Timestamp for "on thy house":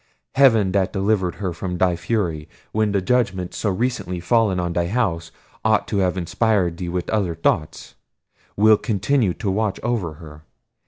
4.59-5.31